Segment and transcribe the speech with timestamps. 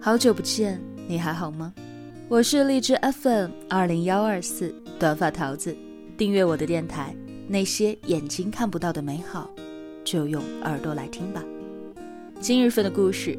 [0.00, 1.74] 好久不见，你还好吗？
[2.28, 5.76] 我是荔枝 FM 二零幺二四短发桃子，
[6.16, 7.12] 订阅我的电台。
[7.48, 9.50] 那些眼睛看不到的美好，
[10.04, 11.42] 就用耳朵来听吧。
[12.38, 13.36] 今日份的故事：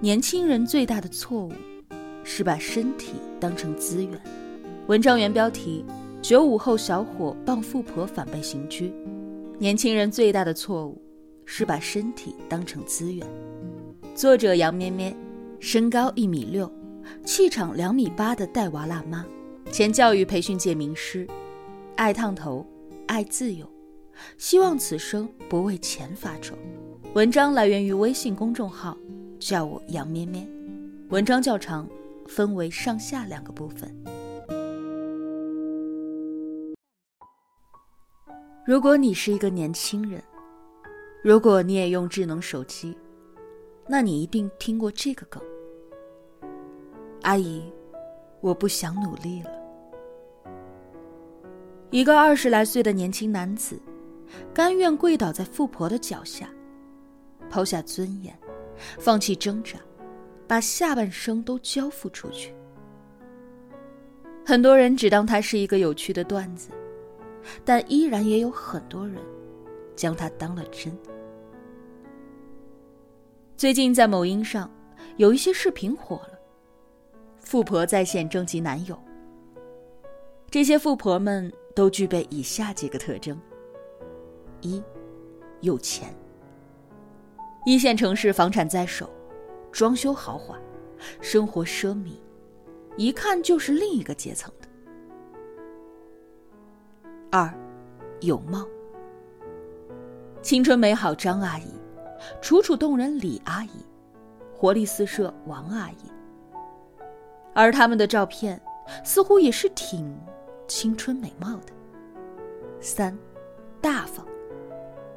[0.00, 1.52] 年轻人最大的错误
[2.24, 4.18] 是把身体当成资源。
[4.86, 5.84] 文章原标题：
[6.22, 8.90] 九五后小伙傍富婆反被刑拘。
[9.58, 11.00] 年轻人最大的错误
[11.44, 13.26] 是把身体当成资源。
[14.14, 15.14] 作者杨咩咩。
[15.60, 16.72] 身高一米六，
[17.22, 19.26] 气场两米八的带娃辣妈，
[19.70, 21.28] 前教育培训界名师，
[21.96, 22.66] 爱烫头，
[23.06, 23.70] 爱自由，
[24.38, 26.56] 希望此生不为钱发愁。
[27.12, 28.96] 文章来源于微信公众号，
[29.38, 30.48] 叫我杨咩咩。
[31.10, 31.86] 文章较长，
[32.26, 33.94] 分为上下两个部分。
[38.64, 40.22] 如果你是一个年轻人，
[41.22, 42.96] 如果你也用智能手机，
[43.92, 45.42] 那你一定听过这个梗。
[47.22, 47.60] 阿姨，
[48.40, 49.50] 我不想努力了。
[51.90, 53.76] 一个二十来岁的年轻男子，
[54.54, 56.48] 甘愿跪倒在富婆的脚下，
[57.50, 58.32] 抛下尊严，
[59.00, 59.76] 放弃挣扎，
[60.46, 62.54] 把下半生都交付出去。
[64.46, 66.70] 很多人只当他是一个有趣的段子，
[67.64, 69.16] 但依然也有很多人
[69.96, 70.96] 将他当了真。
[73.60, 74.70] 最近在某音上，
[75.18, 76.30] 有一些视频火了。
[77.40, 78.98] 富婆在线征集男友。
[80.50, 83.38] 这些富婆们都具备以下几个特征：
[84.62, 84.82] 一、
[85.60, 86.08] 有钱。
[87.66, 89.10] 一线城市房产在手，
[89.70, 90.58] 装修豪华，
[91.20, 92.14] 生活奢靡，
[92.96, 94.68] 一看就是另一个阶层的。
[97.30, 97.52] 二、
[98.22, 98.66] 有貌。
[100.40, 101.70] 青春美好张阿姨，
[102.40, 103.84] 楚楚动人李阿姨，
[104.54, 106.10] 活力四射王阿姨。
[107.54, 108.60] 而他们的照片
[109.04, 110.16] 似乎也是挺
[110.68, 111.72] 青春美貌的。
[112.80, 113.16] 三，
[113.80, 114.26] 大方，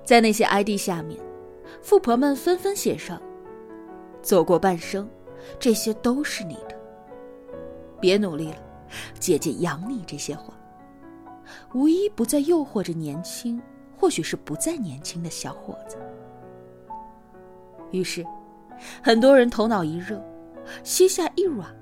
[0.03, 1.19] 在那些 ID 下面，
[1.81, 3.21] 富婆们纷纷写上
[4.21, 5.09] ：“走过半生，
[5.59, 6.75] 这些都是你的。
[8.01, 8.57] 别努力了，
[9.19, 10.53] 姐姐养你。”这些话，
[11.73, 13.61] 无一不在诱惑着年轻，
[13.97, 15.97] 或许是不再年轻的小伙子。
[17.93, 18.25] 于是，
[19.01, 20.21] 很多人头脑一热，
[20.83, 21.73] 膝下一软。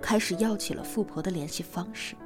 [0.00, 2.16] 开始要起了富婆的联系方式。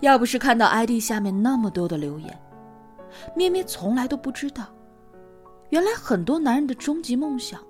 [0.00, 2.38] 要不是看到 ID 下面那么多的留言，
[3.34, 4.66] 咩咩从来都不知道，
[5.70, 7.60] 原来很多男人的终极梦想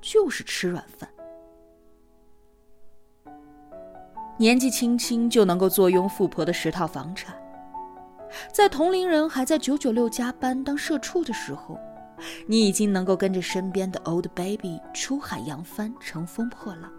[0.00, 1.08] 就是吃软饭。
[4.38, 7.34] 年纪轻轻就能够坐拥富婆的十套房产，
[8.52, 11.78] 在同龄人还在九九六加班当社畜的时候。
[12.46, 16.92] 你已经能够跟着身边的 old baby 出海扬帆，乘风破浪，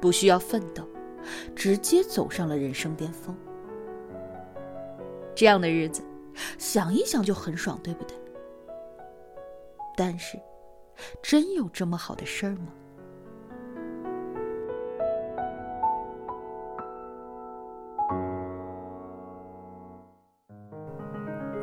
[0.00, 0.88] 不需要奋斗，
[1.54, 3.36] 直接走上了人生巅峰。
[5.34, 6.02] 这样的日子，
[6.58, 8.16] 想一想就很爽，对不对？
[9.96, 10.38] 但是，
[11.22, 12.72] 真有这么好的事儿吗？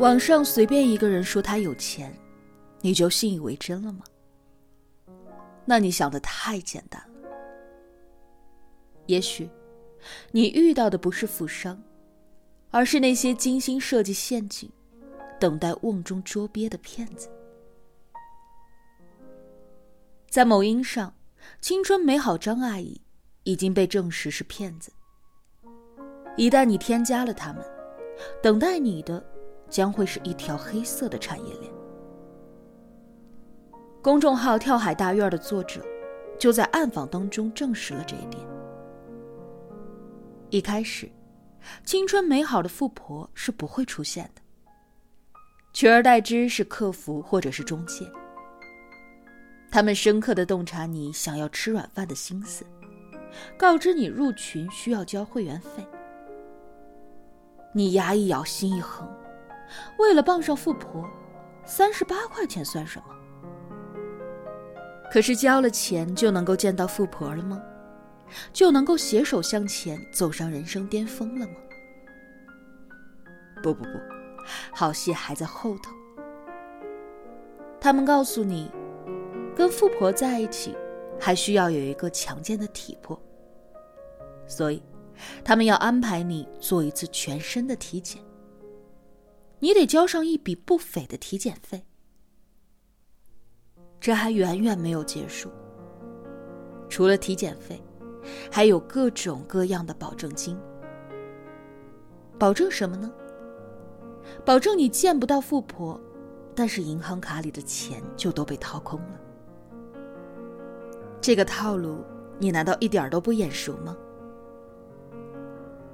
[0.02, 2.12] 网上随便一个人说他有钱，
[2.80, 4.04] 你就信以为真了吗？
[5.64, 7.30] 那你想的太简单了。
[9.06, 9.48] 也许，
[10.32, 11.80] 你遇到的不是富商，
[12.72, 14.68] 而是那些精心设计陷阱、
[15.40, 17.30] 等待瓮中捉鳖的骗子。
[20.32, 21.14] 在某音上，
[21.60, 23.00] 青春美好张阿姨
[23.44, 24.92] 已经被证实是骗子。
[26.38, 27.64] 一旦你添加了他们，
[28.42, 29.24] 等待你的。
[29.72, 31.74] 将会是一条黑色的产业链。
[34.04, 35.84] 公众号“跳海大院”的作者
[36.38, 38.44] 就在暗访当中证实了这一点。
[40.50, 41.10] 一开始，
[41.86, 44.42] 青春美好的富婆是不会出现的，
[45.72, 48.06] 取而代之是客服或者是中介。
[49.72, 52.66] 他们深刻的洞察你想要吃软饭的心思，
[53.58, 55.88] 告知你入群需要交会员费。
[57.74, 59.08] 你牙一咬，心一横。
[59.98, 61.10] 为了傍上富婆，
[61.66, 63.06] 三十八块钱算什么？
[65.12, 67.62] 可是交了钱就能够见到富婆了吗？
[68.54, 71.54] 就能够携手向前走上人生巅峰了吗？
[73.62, 73.90] 不不不，
[74.74, 75.92] 好戏还在后头。
[77.80, 78.72] 他们告诉你，
[79.56, 80.76] 跟富婆在一起，
[81.20, 83.22] 还需要有一个强健的体魄，
[84.48, 84.82] 所以，
[85.44, 88.22] 他们要安排你做一次全身的体检。
[89.62, 91.86] 你得交上一笔不菲的体检费。
[94.00, 95.50] 这还远远没有结束。
[96.90, 97.82] 除了体检费，
[98.52, 100.58] 还有各种各样的保证金。
[102.38, 103.12] 保证什么呢？
[104.44, 106.00] 保证你见不到富婆，
[106.56, 109.22] 但是银行卡里的钱就都被掏空了。
[111.22, 112.04] 这个套路，
[112.40, 113.96] 你难道一点都不眼熟吗？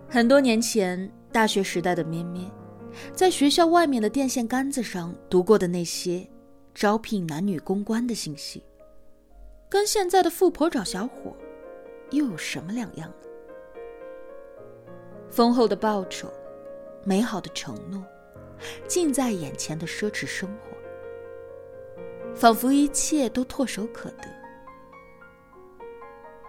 [0.07, 2.49] 很多年前，大学时代的咩咩，
[3.13, 6.27] 在学校外面的电线杆子上读过的那些
[6.73, 8.63] 招聘男女公关的信息。
[9.69, 11.35] 跟现在的富婆找小伙，
[12.11, 13.15] 又有什么两样呢？
[15.29, 16.31] 丰厚的报酬，
[17.03, 18.01] 美好的承诺，
[18.87, 20.77] 近在眼前的奢侈生活，
[22.33, 24.23] 仿佛一切都唾手可得。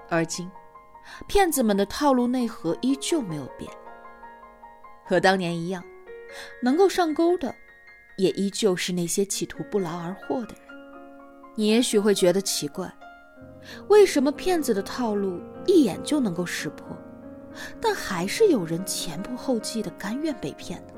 [0.08, 0.48] 而今，
[1.26, 3.68] 骗子们的套路内核依旧没有变，
[5.04, 5.82] 和当年一样，
[6.62, 7.54] 能够上钩的，
[8.16, 10.62] 也依旧是那些企图不劳而获的人。
[11.54, 12.92] 你也许会觉得奇怪。
[13.88, 16.96] 为什么骗子的套路一眼就能够识破，
[17.80, 20.92] 但还是有人前仆后继的甘愿被骗呢？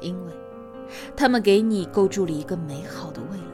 [0.00, 0.32] 因为，
[1.16, 3.44] 他们给你构筑了一个美好的未来。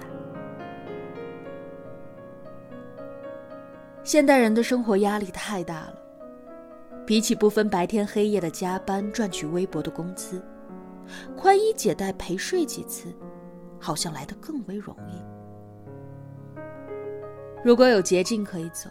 [4.05, 5.95] 现代人的生活压力太大了，
[7.09, 10.45] 比起不分白天黑夜的加班赚取微薄的工资，
[11.35, 13.17] 宽衣解带陪睡几次，
[13.81, 16.61] 好像来得更为容易。
[17.65, 18.91] 如果有捷径可以走，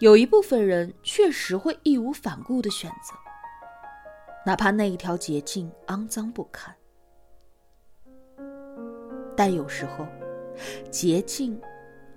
[0.00, 3.14] 有一部分人确实会义无反顾的选择，
[4.44, 6.74] 哪怕那一条捷径肮脏不堪。
[9.34, 10.06] 但有时候，
[10.90, 11.58] 捷径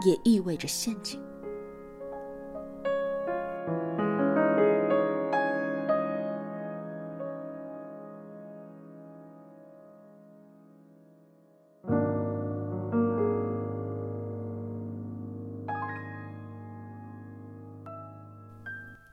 [0.06, 1.18] 也意味着陷阱。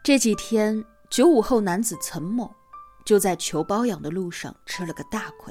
[0.04, 2.54] 这几天，九五后男子岑某
[3.06, 5.50] 就在求包养的路上吃了个大亏。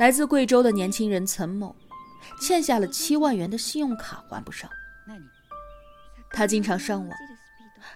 [0.00, 1.72] 来自贵州的年轻人岑某，
[2.40, 4.68] 欠下了七万元的信用卡还不上。
[6.32, 7.16] 他经常上网，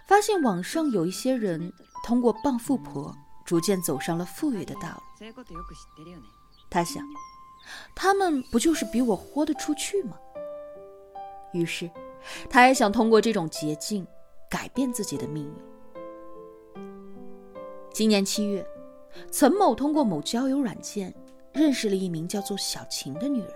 [0.06, 1.72] 发现网上有一些人
[2.04, 3.12] 通过傍富婆，
[3.44, 5.26] 逐渐走上了富裕的道路。
[6.70, 7.02] 他想，
[7.96, 10.16] 他们不就是比我豁得出去吗？
[11.52, 11.90] 于是，
[12.48, 14.06] 他也想通过这种捷径。
[14.48, 16.82] 改变自己的命运。
[17.92, 18.66] 今年七月，
[19.30, 21.14] 岑某通过某交友软件
[21.52, 23.50] 认识了一名叫做小晴的女人。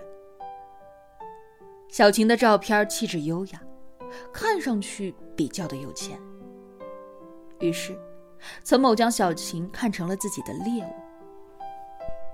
[1.89, 3.61] 小晴的照片气质优雅，
[4.33, 6.19] 看上去比较的有钱。
[7.59, 7.95] 于是，
[8.63, 10.93] 岑某将小晴看成了自己的猎物。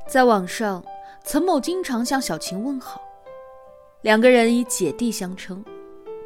[0.07, 0.81] 在网上，
[1.25, 3.01] 岑某经常向小晴问好，
[4.03, 5.65] 两个人以姐弟相称，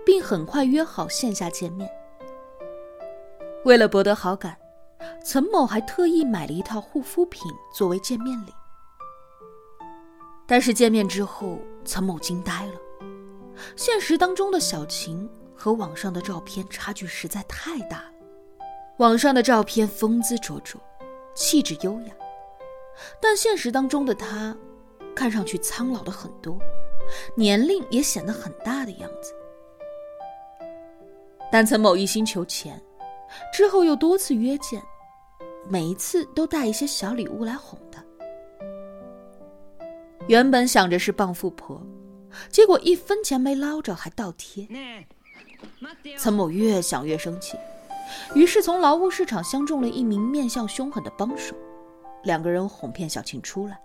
[0.06, 1.89] 并很快约好线下见面。
[3.63, 4.57] 为了博得好感，
[5.23, 8.51] 岑某还特意买了一套护肤品作为见面礼。
[10.47, 12.73] 但是见面之后，岑某惊呆了，
[13.75, 18.11] 现实当中的小晴和网上的照片差距实在太大了。
[18.97, 20.81] 网上的照片风姿卓卓，
[21.35, 22.13] 气质优雅，
[23.21, 24.57] 但现实当中的她，
[25.15, 26.57] 看上去苍老了很多，
[27.35, 29.33] 年龄也显得很大的样子。
[31.51, 32.81] 但岑某一心求钱。
[33.54, 34.81] 之后又多次约见，
[35.69, 38.04] 每一次都带一些小礼物来哄她。
[40.28, 41.81] 原本想着是傍富婆，
[42.50, 44.68] 结果一分钱没捞着还倒贴。
[46.18, 47.57] 岑某越想越生气，
[48.33, 51.56] 于是从劳务市场相中了一名面相凶狠的帮手，
[52.23, 53.80] 两个人哄骗小晴出来。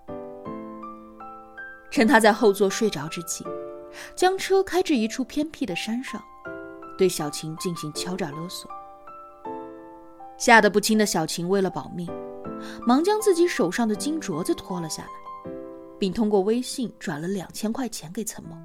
[1.89, 3.45] 趁他在后座睡着之际，
[4.15, 6.21] 将车开至一处偏僻的山上，
[6.97, 8.69] 对小琴进行敲诈勒索。
[10.37, 12.07] 吓得不轻的小琴为了保命，
[12.85, 15.51] 忙将自己手上的金镯子脱了下来，
[15.97, 18.55] 并通过微信转了两千块钱给岑某。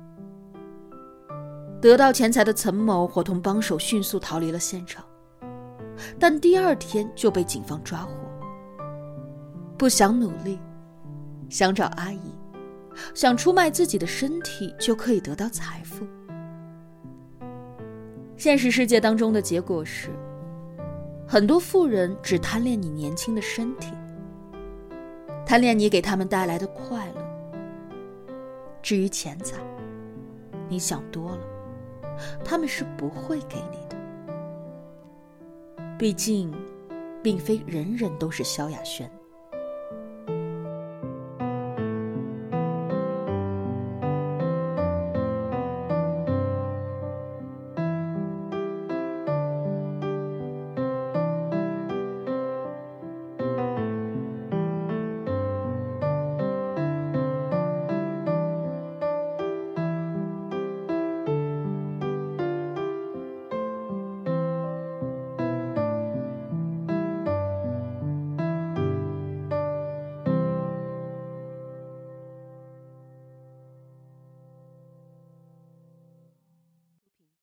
[1.80, 5.02] 得到钱财的岑某伙同帮手迅速逃离了现场，
[6.18, 8.12] 但第二天就被警方抓获。
[9.78, 10.60] 不想努力，
[11.48, 12.20] 想找阿姨，
[13.14, 16.06] 想出卖自己的身体就可以得到财富。
[18.36, 20.10] 现实世界当中的结果是。
[21.32, 23.90] 很多富人只贪恋你年轻的身体，
[25.46, 27.24] 贪恋你给他们带来的快乐。
[28.82, 29.56] 至于钱财，
[30.68, 31.40] 你想多了，
[32.44, 33.96] 他们是不会给你的。
[35.98, 36.52] 毕竟，
[37.22, 39.10] 并非人人都是萧亚轩。